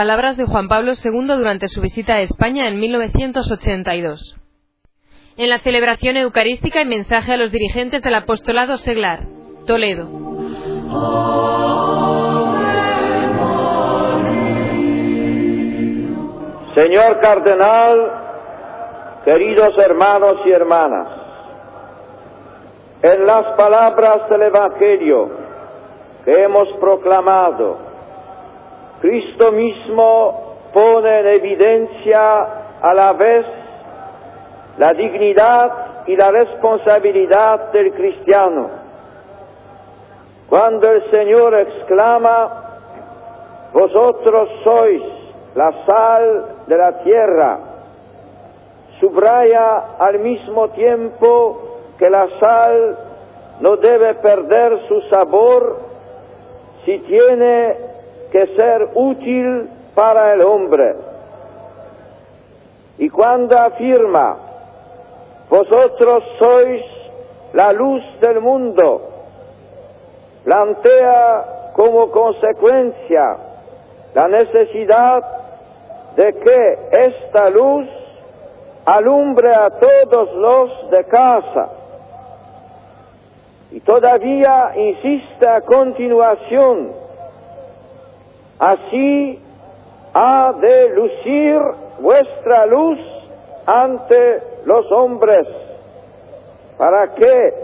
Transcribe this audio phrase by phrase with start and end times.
[0.00, 4.34] Palabras de Juan Pablo II durante su visita a España en 1982.
[5.36, 9.26] En la celebración eucarística y mensaje a los dirigentes del apostolado seglar.
[9.66, 10.04] Toledo.
[16.74, 18.12] Señor Cardenal,
[19.26, 21.08] queridos hermanos y hermanas,
[23.02, 25.28] en las palabras del Evangelio
[26.24, 27.89] que hemos proclamado,
[29.00, 32.40] Cristo mismo pone en evidencia
[32.82, 33.46] a la vez
[34.78, 38.70] la dignidad y la responsabilidad del cristiano.
[40.48, 42.62] Cuando el Señor exclama,
[43.72, 45.02] vosotros sois
[45.54, 47.58] la sal de la tierra,
[48.98, 52.98] subraya al mismo tiempo que la sal
[53.60, 55.78] no debe perder su sabor
[56.84, 57.76] si tiene
[58.30, 60.94] que ser útil para el hombre.
[62.98, 64.36] Y cuando afirma,
[65.48, 66.84] vosotros sois
[67.54, 69.02] la luz del mundo,
[70.44, 73.36] plantea como consecuencia
[74.14, 75.22] la necesidad
[76.16, 77.88] de que esta luz
[78.84, 81.68] alumbre a todos los de casa.
[83.72, 86.92] Y todavía insiste a continuación,
[88.60, 89.42] así
[90.12, 91.60] ha de lucir
[92.00, 92.98] vuestra luz
[93.66, 95.46] ante los hombres,
[96.76, 97.54] para que,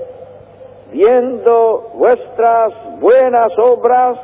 [0.92, 4.18] viendo vuestras buenas obras,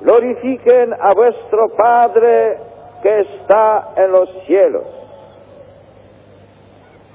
[0.00, 2.58] glorifiquen a vuestro Padre
[3.02, 4.84] que está en los cielos.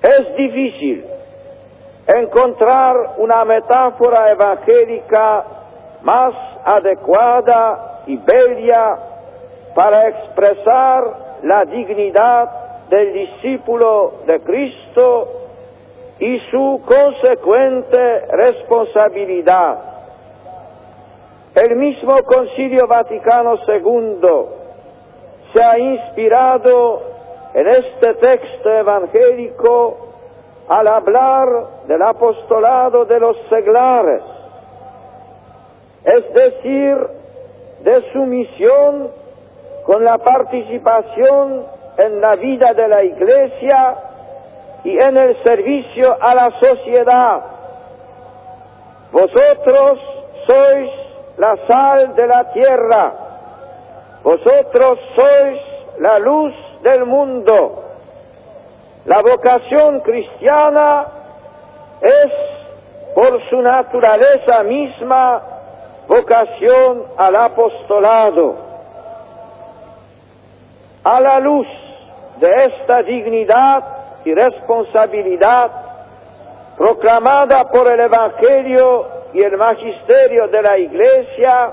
[0.01, 1.05] Es difícil
[2.07, 5.43] encontrar una metáfora evangélica
[6.03, 6.33] más
[6.63, 8.97] adecuada y bella
[9.75, 11.03] para expresar
[11.43, 15.27] la dignidad del discípulo de Cristo
[16.17, 19.77] y su consecuente responsabilidad.
[21.53, 24.27] El mismo Concilio Vaticano II
[25.53, 27.01] se ha inspirado
[27.53, 29.97] en este texto evangélico
[30.67, 31.47] al hablar
[31.87, 34.23] del apostolado de los seglares,
[36.05, 37.18] es decir,
[37.83, 39.11] de su misión
[39.85, 41.65] con la participación
[41.97, 43.95] en la vida de la Iglesia
[44.83, 47.41] y en el servicio a la sociedad.
[49.11, 49.99] Vosotros
[50.45, 50.91] sois
[51.37, 53.13] la sal de la tierra,
[54.23, 55.61] vosotros sois
[55.99, 56.53] la luz
[56.83, 57.83] del mundo.
[59.05, 61.05] La vocación cristiana
[62.01, 62.31] es,
[63.15, 65.41] por su naturaleza misma,
[66.09, 68.55] vocación al apostolado.
[71.03, 71.67] A la luz
[72.39, 73.83] de esta dignidad
[74.25, 75.71] y responsabilidad
[76.77, 81.71] proclamada por el Evangelio y el Magisterio de la Iglesia,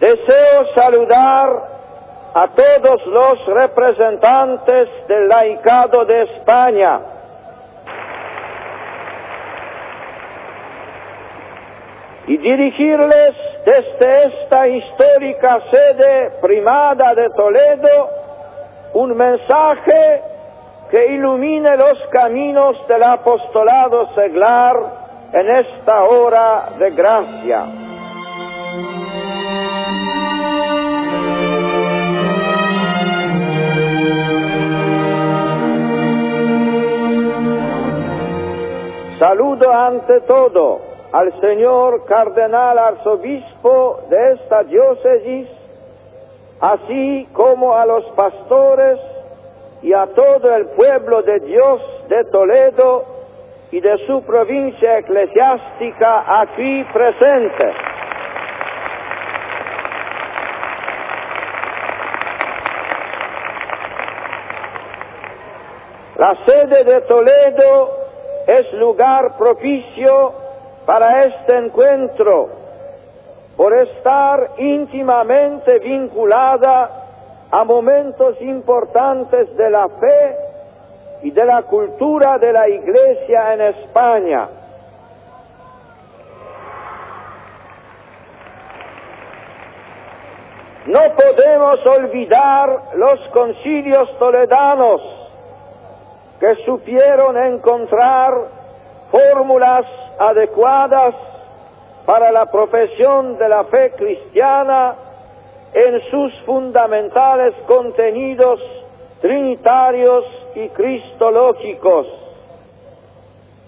[0.00, 1.76] deseo saludar
[2.34, 7.00] a todos los representantes del laicado de España.
[12.46, 13.34] Dirigirles
[13.64, 18.08] desde esta histórica sede primada de Toledo
[18.94, 20.22] un mensaje
[20.88, 24.76] que ilumine los caminos del apostolado seglar
[25.32, 27.64] en esta hora de gracia.
[39.18, 45.48] Saludo ante todo al señor cardenal arzobispo de esta diócesis,
[46.60, 49.00] así como a los pastores
[49.80, 51.80] y a todo el pueblo de Dios
[52.10, 53.04] de Toledo
[53.70, 57.72] y de su provincia eclesiástica aquí presente.
[66.16, 67.90] La sede de Toledo
[68.48, 70.45] es lugar propicio
[70.86, 72.48] para este encuentro,
[73.56, 76.90] por estar íntimamente vinculada
[77.50, 80.36] a momentos importantes de la fe
[81.22, 84.48] y de la cultura de la Iglesia en España.
[90.86, 95.00] No podemos olvidar los concilios toledanos
[96.38, 98.34] que supieron encontrar
[99.10, 99.84] fórmulas
[100.18, 101.14] adecuadas
[102.04, 104.94] para la profesión de la fe cristiana
[105.74, 108.60] en sus fundamentales contenidos
[109.20, 110.24] trinitarios
[110.54, 112.06] y cristológicos.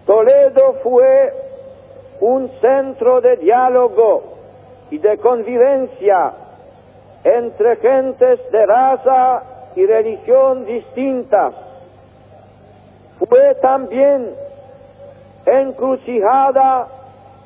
[0.07, 1.33] Toledo fue
[2.21, 4.23] un centro de diálogo
[4.91, 6.33] y de convivencia
[7.25, 9.43] entre gentes de raza
[9.77, 11.55] y religión distintas.
[13.19, 14.35] Fue también
[15.49, 16.87] encrucijada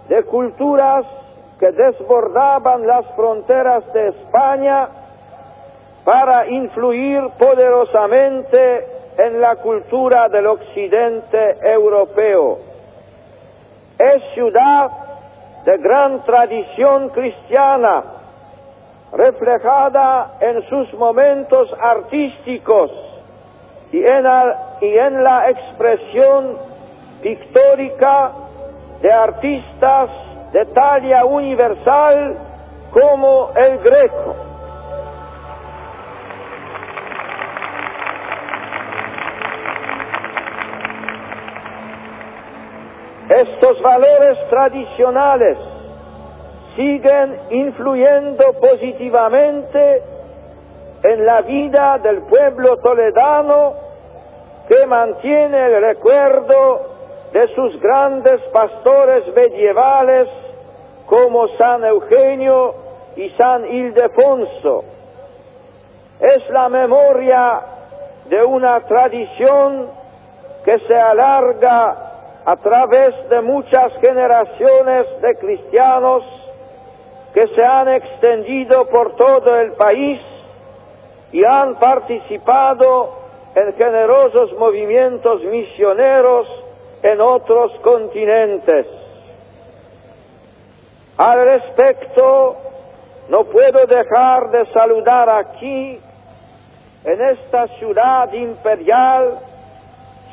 [0.08, 1.06] de culturas
[1.58, 4.88] que desbordaban las fronteras de España
[6.04, 8.86] para influir poderosamente
[9.18, 12.58] en la cultura del occidente europeo.
[13.98, 14.90] Es ciudad
[15.64, 18.02] de gran tradición cristiana,
[19.12, 22.90] reflejada en sus momentos artísticos
[23.92, 24.26] y en,
[24.80, 26.71] y en la expresión
[27.22, 28.32] pictórica
[29.00, 30.10] de artistas
[30.52, 32.36] de talla universal
[32.90, 34.36] como el greco.
[43.28, 45.56] Estos valores tradicionales
[46.76, 50.02] siguen influyendo positivamente
[51.02, 53.72] en la vida del pueblo toledano
[54.68, 56.91] que mantiene el recuerdo
[57.32, 60.28] de sus grandes pastores medievales
[61.06, 62.74] como San Eugenio
[63.16, 64.84] y San Ildefonso.
[66.20, 67.60] Es la memoria
[68.26, 69.88] de una tradición
[70.64, 71.96] que se alarga
[72.44, 76.22] a través de muchas generaciones de cristianos
[77.34, 80.20] que se han extendido por todo el país
[81.32, 83.14] y han participado
[83.54, 86.61] en generosos movimientos misioneros
[87.02, 88.86] en otros continentes.
[91.16, 92.56] Al respecto,
[93.28, 96.00] no puedo dejar de saludar aquí,
[97.04, 99.38] en esta ciudad imperial,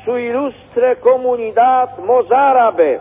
[0.04, 3.00] su ilustre comunidad mozárabe.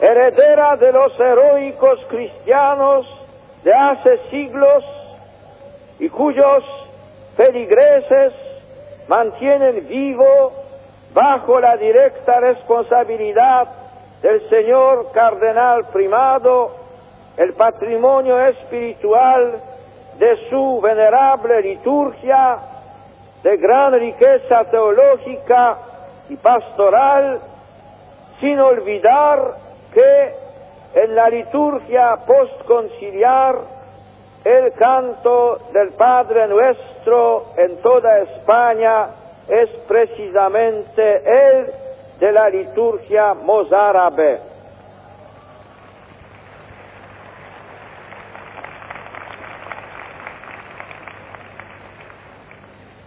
[0.00, 3.23] heredera de los heroicos cristianos
[3.64, 4.84] de hace siglos
[5.98, 6.62] y cuyos
[7.36, 8.32] feligreses
[9.08, 10.52] mantienen vivo
[11.12, 13.68] bajo la directa responsabilidad
[14.22, 16.76] del señor cardenal primado
[17.36, 19.60] el patrimonio espiritual
[20.18, 22.58] de su venerable liturgia
[23.42, 25.76] de gran riqueza teológica
[26.28, 27.40] y pastoral,
[28.40, 29.56] sin olvidar
[29.92, 30.43] que
[30.94, 33.56] en la liturgia postconciliar
[34.44, 39.06] el canto del Padre Nuestro en toda España
[39.48, 41.66] es precisamente el
[42.20, 44.40] de la liturgia mozárabe.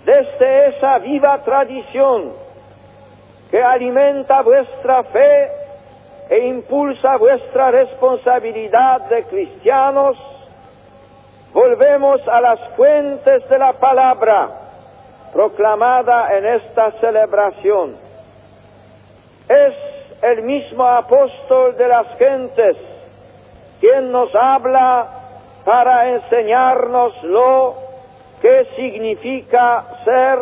[0.05, 2.33] Desde esa viva tradición
[3.51, 5.56] que alimenta vuestra fe
[6.29, 10.17] e impulsa vuestra responsabilidad de cristianos,
[11.53, 14.49] volvemos a las fuentes de la palabra
[15.33, 17.95] proclamada en esta celebración.
[19.47, 19.73] Es
[20.21, 22.77] el mismo apóstol de las gentes
[23.79, 25.07] quien nos habla
[25.63, 27.75] para enseñarnos lo
[28.41, 30.39] que significa ser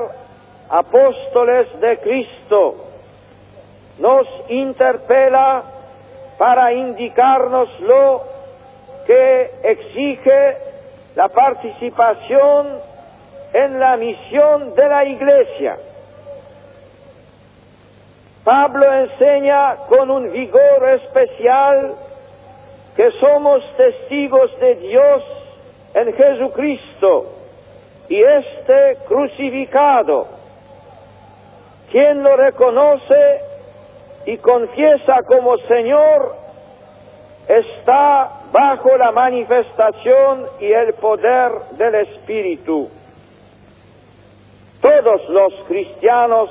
[0.69, 2.75] apóstoles de Cristo.
[3.99, 5.63] Nos interpela
[6.37, 8.23] para indicarnos lo
[9.05, 10.57] que exige
[11.15, 12.79] la participación
[13.53, 15.77] en la misión de la Iglesia.
[18.43, 21.95] Pablo enseña con un vigor especial
[22.95, 25.23] que somos testigos de Dios
[25.95, 27.25] en Jesucristo
[28.09, 30.27] y este crucificado.
[31.91, 33.39] Quien lo reconoce
[34.25, 36.35] y confiesa como Señor
[37.47, 42.89] está bajo la manifestación y el poder del Espíritu.
[44.81, 46.49] Todos los cristianos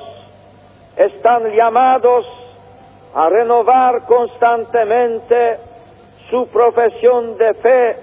[0.95, 2.25] están llamados
[3.13, 5.57] a renovar constantemente
[6.29, 7.97] su profesión de fe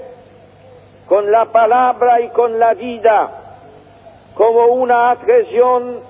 [1.06, 3.30] con la palabra y con la vida,
[4.34, 6.00] como una adhesión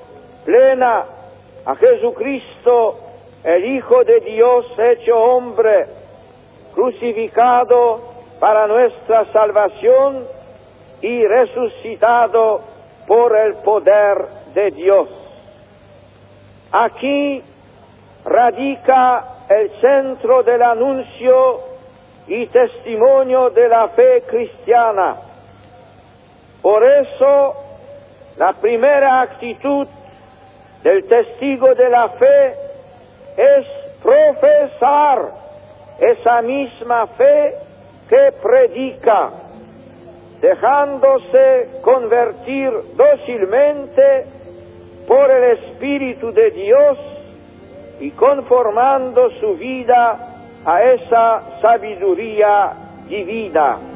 [0.45, 1.05] plena
[1.65, 3.02] a Jesucristo,
[3.45, 5.87] el Hijo de Dios hecho hombre,
[6.75, 8.01] crucificado
[8.39, 10.25] para nuestra salvación
[11.01, 12.61] y resucitado
[13.07, 15.09] por el poder de Dios.
[16.71, 17.43] Aquí
[18.25, 21.61] radica el centro del anuncio
[22.29, 25.17] y testimonio de la fe cristiana.
[26.63, 27.55] Por eso,
[28.37, 29.89] la primera actitud
[30.85, 32.72] del testigo de la fe
[33.37, 33.67] es
[34.03, 35.33] profesar
[35.99, 37.55] esa misma fe
[38.09, 39.31] que predica,
[40.41, 44.27] dejándose convertir dócilmente
[45.07, 46.99] por el Espíritu de Dios
[48.01, 50.19] y conformando su vida
[50.65, 52.73] a esa sabiduría
[53.09, 53.92] divina.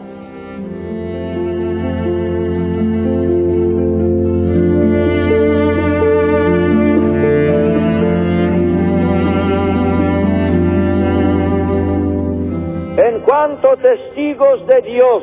[14.26, 15.22] Testigos de Dios,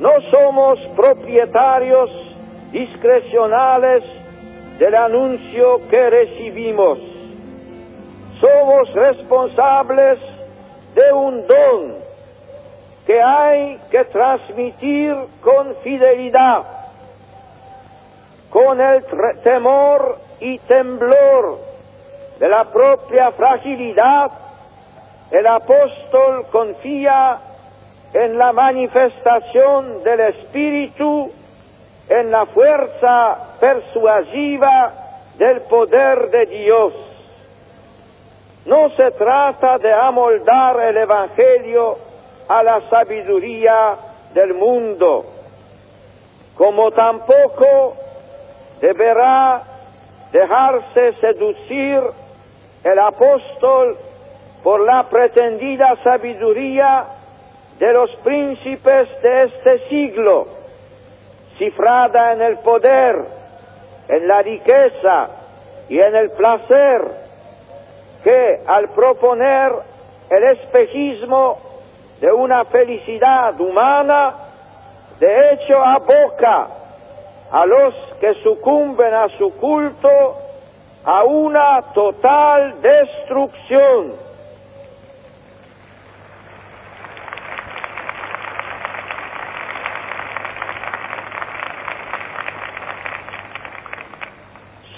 [0.00, 2.10] no somos propietarios
[2.72, 4.02] discrecionales
[4.78, 6.98] del anuncio que recibimos.
[8.40, 10.18] Somos responsables
[10.94, 11.94] de un don
[13.06, 16.62] que hay que transmitir con fidelidad,
[18.50, 19.04] con el
[19.44, 21.58] temor y temblor
[22.38, 24.30] de la propia fragilidad.
[25.30, 27.38] El apóstol confía
[28.12, 31.30] en la manifestación del Espíritu
[32.08, 34.92] en la fuerza persuasiva
[35.38, 36.92] del poder de Dios.
[38.66, 41.98] No se trata de amoldar el Evangelio
[42.48, 43.96] a la sabiduría
[44.34, 45.24] del mundo,
[46.56, 47.96] como tampoco
[48.80, 49.62] deberá
[50.32, 52.02] dejarse seducir
[52.82, 53.96] el apóstol
[54.64, 57.19] por la pretendida sabiduría
[57.80, 60.46] de los príncipes de este siglo
[61.56, 63.16] cifrada en el poder,
[64.06, 65.28] en la riqueza
[65.88, 67.02] y en el placer,
[68.22, 69.72] que al proponer
[70.28, 71.58] el espejismo
[72.20, 74.34] de una felicidad humana,
[75.18, 76.68] de hecho aboca
[77.50, 80.36] a los que sucumben a su culto
[81.02, 84.30] a una total destrucción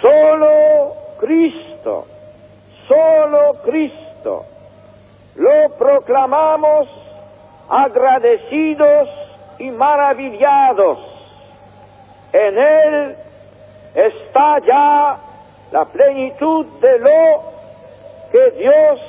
[0.03, 2.07] Solo Cristo,
[2.89, 4.45] solo Cristo.
[5.37, 5.77] Lo
[6.23, 6.89] proclamamos
[7.69, 9.09] agradecidos
[9.59, 10.99] y maravillados.
[12.33, 13.17] En Él
[13.95, 15.19] está ya
[15.73, 17.43] la plenitud de lo
[18.31, 19.01] que Dios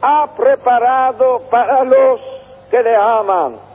[0.00, 2.20] ha preparado para los
[2.70, 3.71] que le aman.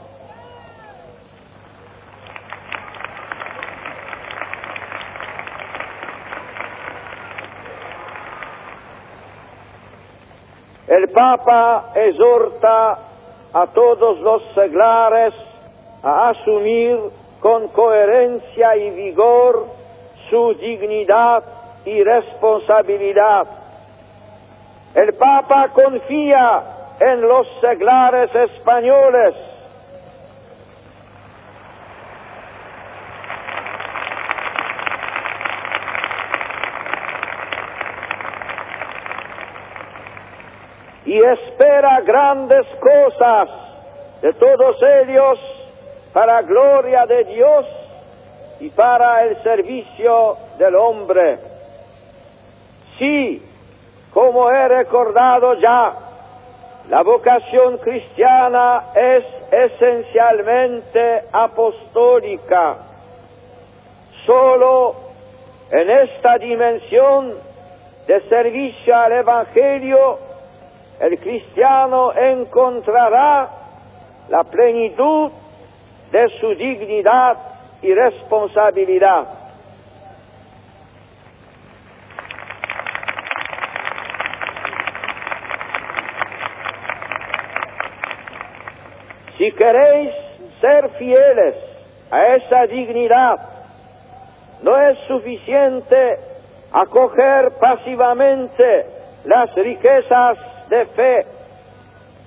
[10.88, 12.98] El Papa exhorta
[13.52, 15.34] a todos los seglares
[16.02, 16.98] a asumir
[17.40, 19.66] con coherencia y vigor
[20.30, 21.44] su dignidad
[21.84, 23.46] y responsabilidad.
[24.94, 26.62] El Papa confía
[27.00, 29.34] en los seglares españoles
[41.08, 43.48] y espera grandes cosas
[44.20, 45.38] de todos ellos
[46.12, 47.64] para gloria de Dios
[48.60, 51.38] y para el servicio del hombre.
[52.98, 53.42] Sí,
[54.12, 55.94] como he recordado ya,
[56.90, 62.76] la vocación cristiana es esencialmente apostólica.
[64.26, 64.94] Solo
[65.70, 67.32] en esta dimensión
[68.06, 70.27] de servicio al Evangelio
[71.00, 73.48] el cristiano encontrará
[74.28, 75.30] la plenitud
[76.10, 77.36] de su dignidad
[77.82, 79.26] y responsabilidad.
[89.36, 90.10] Si queréis
[90.60, 91.54] ser fieles
[92.10, 93.38] a esa dignidad,
[94.62, 96.18] no es suficiente
[96.72, 98.86] acoger pasivamente
[99.24, 101.26] las riquezas de fe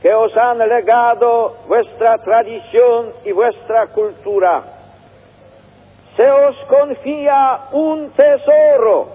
[0.02, 4.64] que os han legado vuestra tradición y vuestra cultura.
[6.16, 9.08] Se os confía un tesoro,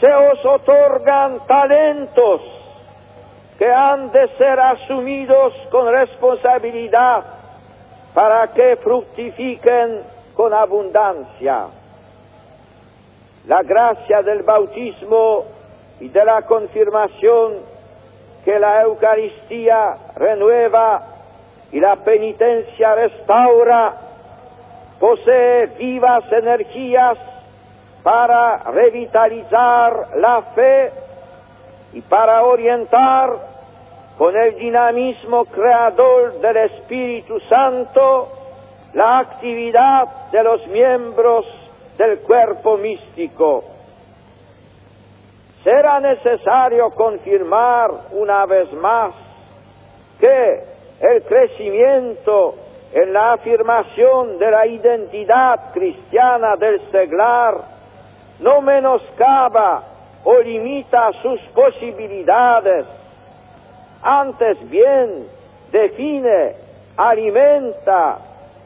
[0.00, 2.40] se os otorgan talentos
[3.58, 7.24] que han de ser asumidos con responsabilidad
[8.14, 10.02] para que fructifiquen
[10.34, 11.66] con abundancia.
[13.48, 15.44] La gracia del bautismo
[16.00, 17.77] y de la confirmación
[18.44, 21.02] que la Eucaristía renueva
[21.72, 23.94] y la penitencia restaura,
[24.98, 27.18] posee vivas energías
[28.02, 30.92] para revitalizar la fe
[31.92, 33.30] y para orientar
[34.16, 38.28] con el dinamismo creador del Espíritu Santo
[38.94, 41.46] la actividad de los miembros
[41.96, 43.64] del cuerpo místico.
[45.64, 49.12] Será necesario confirmar una vez más
[50.20, 50.62] que
[51.00, 52.54] el crecimiento
[52.92, 57.78] en la afirmación de la identidad cristiana del seglar
[58.40, 59.82] no menoscaba
[60.24, 62.86] o limita sus posibilidades,
[64.02, 65.26] antes bien
[65.72, 66.54] define,
[66.96, 68.18] alimenta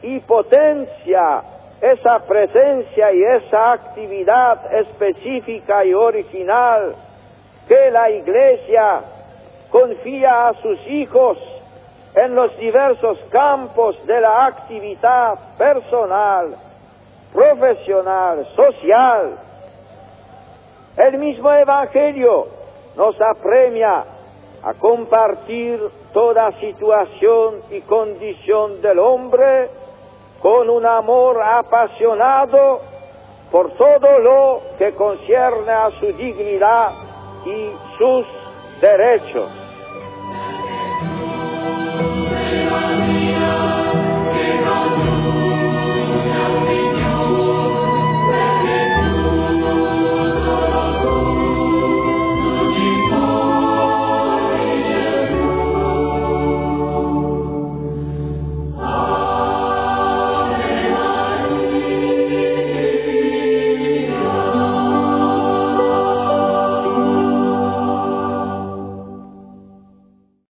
[0.03, 1.43] y potencia
[1.83, 6.95] esa presencia y esa actividad específica y original
[7.67, 9.01] que la Iglesia
[9.69, 11.39] confía a sus hijos
[12.15, 16.55] en los diversos campos de la actividad personal,
[17.33, 19.39] profesional, social.
[20.97, 22.47] El mismo Evangelio
[22.97, 24.05] nos apremia
[24.63, 25.81] a compartir
[26.13, 29.82] toda situación y condición del hombre
[30.43, 32.81] con un amor apasionado
[33.51, 36.91] por todo lo que concierne a su dignidad
[37.47, 38.27] y sus
[38.81, 39.62] derechos.